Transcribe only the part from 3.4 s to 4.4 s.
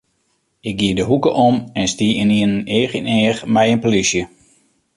mei in polysje.